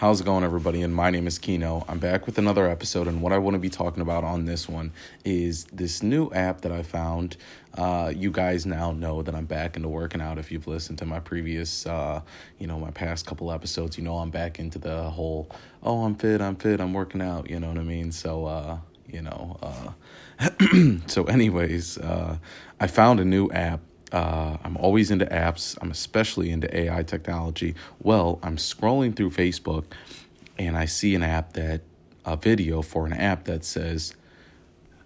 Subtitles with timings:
[0.00, 0.80] How's it going, everybody?
[0.80, 1.84] And my name is Kino.
[1.86, 4.66] I'm back with another episode, and what I want to be talking about on this
[4.66, 4.92] one
[5.26, 7.36] is this new app that I found.
[7.76, 10.38] Uh, you guys now know that I'm back into working out.
[10.38, 12.22] If you've listened to my previous, uh,
[12.58, 15.50] you know, my past couple episodes, you know I'm back into the whole,
[15.82, 17.50] oh, I'm fit, I'm fit, I'm working out.
[17.50, 18.10] You know what I mean?
[18.10, 22.38] So, uh, you know, uh, so anyways, uh,
[22.80, 23.80] I found a new app
[24.12, 25.76] uh, I'm always into apps.
[25.80, 27.74] I'm especially into AI technology.
[28.02, 29.84] Well, I'm scrolling through Facebook
[30.58, 31.82] and I see an app that,
[32.24, 34.14] a video for an app that says,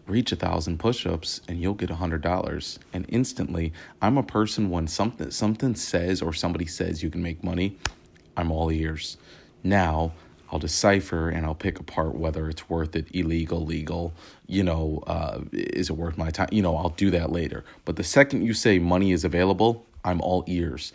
[0.06, 3.72] reach a thousand push-ups and you'll get a hundred dollars and instantly
[4.02, 7.78] i'm a person when something something says or somebody says you can make money
[8.36, 9.16] i'm all ears
[9.62, 10.12] now
[10.54, 14.14] I'll decipher and I'll pick apart whether it's worth it, illegal, legal,
[14.46, 16.48] you know, uh, is it worth my time?
[16.52, 17.64] You know, I'll do that later.
[17.84, 20.92] But the second you say money is available, I'm all ears,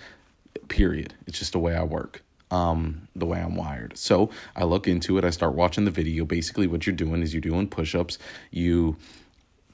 [0.69, 1.13] period.
[1.27, 3.97] It's just the way I work, um, the way I'm wired.
[3.97, 6.23] So I look into it, I start watching the video.
[6.23, 8.17] Basically, what you're doing is you're doing push ups,
[8.51, 8.95] you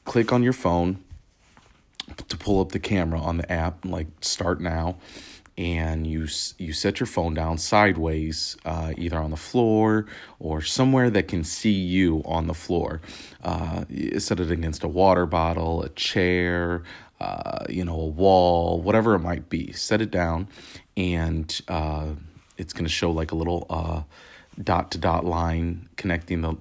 [0.04, 0.98] click on your phone
[2.28, 4.96] to pull up the camera on the app, like start now
[5.58, 10.06] and you you set your phone down sideways, uh, either on the floor
[10.40, 13.02] or somewhere that can see you on the floor.
[13.44, 13.86] Uh,
[14.18, 16.84] set it against a water bottle, a chair,
[17.22, 19.72] uh, you know, a wall, whatever it might be.
[19.72, 20.48] Set it down,
[20.98, 22.08] and uh,
[22.58, 24.02] it's going to show like a little uh,
[24.62, 26.56] dot to dot line connecting the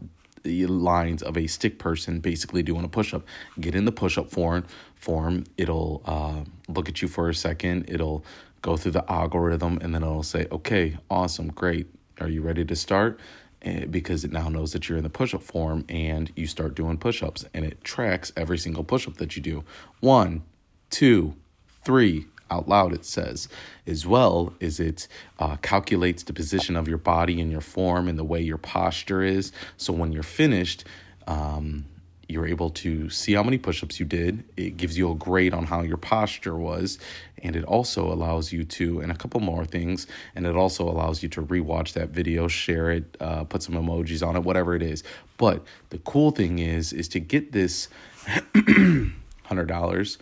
[0.44, 3.26] the lines of a stick person basically doing a push up.
[3.58, 4.64] Get in the push up form.
[4.94, 5.44] Form.
[5.58, 7.86] It'll uh, look at you for a second.
[7.88, 8.24] It'll
[8.62, 11.86] go through the algorithm, and then it'll say, okay, awesome, great.
[12.20, 13.18] Are you ready to start?
[13.60, 16.74] And because it now knows that you're in the push up form and you start
[16.74, 19.64] doing push ups and it tracks every single push up that you do.
[20.00, 20.42] One,
[20.90, 21.34] two,
[21.82, 23.48] three, out loud it says
[23.86, 28.18] as well as it uh, calculates the position of your body and your form and
[28.18, 30.84] the way your posture is so when you're finished
[31.26, 31.84] um,
[32.28, 34.44] you're able to see how many push ups you did.
[34.56, 36.98] It gives you a grade on how your posture was.
[37.42, 41.22] And it also allows you to, and a couple more things, and it also allows
[41.22, 44.82] you to rewatch that video, share it, uh, put some emojis on it, whatever it
[44.82, 45.04] is.
[45.36, 47.88] But the cool thing is, is to get this
[48.54, 50.16] $100.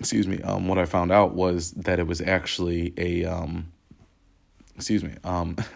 [0.00, 0.42] Excuse me.
[0.42, 3.72] Um, what I found out was that it was actually a, um,
[4.76, 5.14] excuse me.
[5.24, 5.56] Um,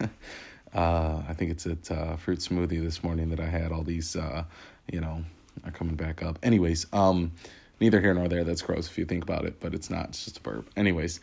[0.73, 4.15] Uh, I think it's at uh, fruit smoothie this morning that I had all these,
[4.15, 4.43] uh,
[4.91, 5.23] you know,
[5.65, 6.37] are coming back up.
[6.43, 7.31] Anyways, um,
[7.79, 8.43] neither here nor there.
[8.43, 10.09] That's gross if you think about it, but it's not.
[10.09, 10.69] It's just a burp.
[10.77, 11.19] Anyways.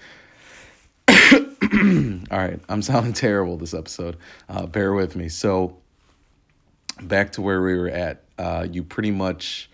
[1.09, 1.17] all
[2.31, 4.17] right, I'm sounding terrible this episode.
[4.49, 5.29] Uh, bear with me.
[5.29, 5.77] So,
[7.01, 8.25] back to where we were at.
[8.39, 9.71] Uh, you pretty much,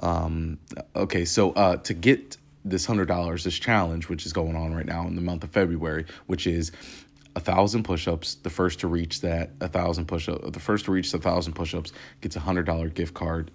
[0.00, 0.58] um,
[0.94, 1.24] okay.
[1.24, 2.36] So uh, to get
[2.68, 5.50] this hundred dollars, this challenge, which is going on right now in the month of
[5.50, 6.72] February, which is
[7.36, 8.36] a thousand push-ups.
[8.36, 11.92] The first to reach that a thousand push-up, the first to reach a thousand push-ups
[12.20, 13.50] gets a hundred dollar gift card,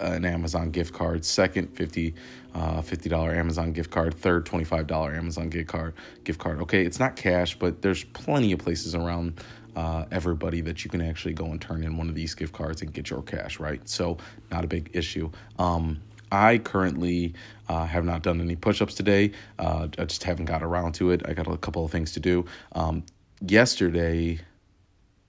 [0.00, 1.24] uh, an Amazon gift card.
[1.24, 2.14] Second, fifty,
[2.54, 4.14] uh, fifty dollar Amazon gift card.
[4.14, 5.94] Third, twenty five dollar Amazon gift card.
[6.24, 6.60] Gift card.
[6.62, 9.40] Okay, it's not cash, but there's plenty of places around
[9.76, 12.82] uh, everybody that you can actually go and turn in one of these gift cards
[12.82, 13.58] and get your cash.
[13.60, 14.18] Right, so
[14.50, 15.30] not a big issue.
[15.58, 16.00] Um,
[16.32, 17.34] I currently
[17.68, 19.32] uh, have not done any push ups today.
[19.58, 21.20] Uh, I just haven't got around to it.
[21.26, 22.46] I got a couple of things to do.
[22.72, 23.04] Um,
[23.46, 24.40] yesterday,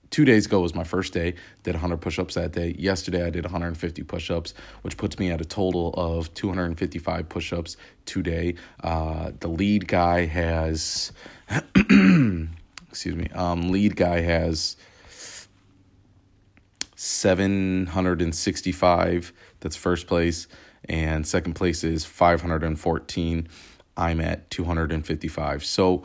[0.08, 1.34] two days ago was my first day.
[1.62, 2.74] Did 100 push ups that day.
[2.78, 7.52] Yesterday, I did 150 push ups, which puts me at a total of 255 push
[7.52, 7.76] ups
[8.06, 8.54] today.
[8.82, 11.12] Uh, the lead guy has,
[11.76, 14.78] excuse me, um, lead guy has
[16.96, 19.34] 765.
[19.60, 20.46] That's first place
[20.88, 23.48] and second place is 514.
[23.96, 25.64] I'm at 255.
[25.64, 26.02] So,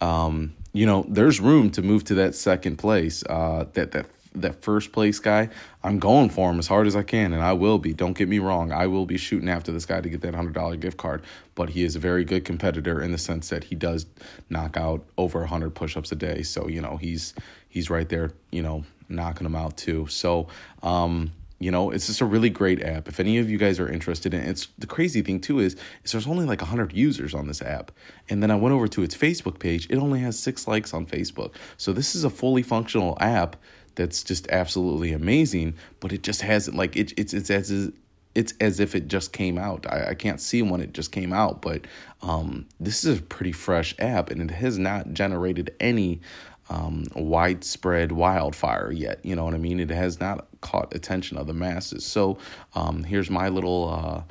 [0.00, 3.24] um, you know, there's room to move to that second place.
[3.28, 4.06] Uh, that that
[4.36, 5.48] that first place guy,
[5.82, 7.92] I'm going for him as hard as I can, and I will be.
[7.92, 10.54] Don't get me wrong, I will be shooting after this guy to get that hundred
[10.54, 11.22] dollar gift card.
[11.54, 14.06] But he is a very good competitor in the sense that he does
[14.50, 16.42] knock out over hundred push ups a day.
[16.42, 17.34] So you know he's
[17.68, 20.06] he's right there, you know, knocking them out too.
[20.08, 20.48] So
[20.82, 23.08] um, you know, it's just a really great app.
[23.08, 25.74] If any of you guys are interested in it, it's the crazy thing too is,
[26.04, 27.90] is there's only like 100 users on this app.
[28.28, 29.86] And then I went over to its Facebook page.
[29.88, 31.54] It only has 6 likes on Facebook.
[31.78, 33.56] So this is a fully functional app
[33.94, 37.90] that's just absolutely amazing, but it just hasn't like it, it's it's as
[38.34, 39.86] it's as if it just came out.
[39.90, 41.86] I, I can't see when it just came out, but
[42.20, 46.20] um, this is a pretty fresh app and it has not generated any
[46.68, 49.24] um, widespread wildfire yet.
[49.24, 49.80] You know what I mean?
[49.80, 52.04] It has not caught attention of the masses.
[52.04, 52.38] So
[52.74, 54.22] um, here's my little, uh,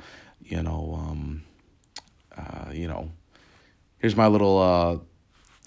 [0.42, 1.42] you know, um,
[2.36, 3.10] uh, you know,
[3.98, 4.98] here's my little uh,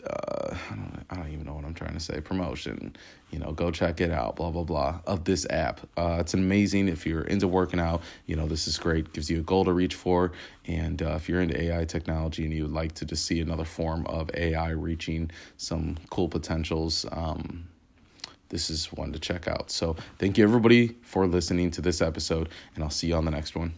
[0.06, 2.22] uh, I don't, I don't even know what I'm trying to say.
[2.22, 2.96] Promotion,
[3.32, 4.36] you know, go check it out.
[4.36, 5.82] Blah blah blah of this app.
[5.98, 8.02] Uh, it's amazing if you're into working out.
[8.26, 9.14] You know, this is great.
[9.14, 10.32] Gives you a goal to reach for.
[10.66, 13.66] And uh, if you're into AI technology and you would like to just see another
[13.66, 17.06] form of AI reaching some cool potentials.
[17.12, 17.68] Um,
[18.50, 19.70] this is one to check out.
[19.72, 23.32] So, thank you everybody for listening to this episode, and I'll see you on the
[23.32, 23.74] next one.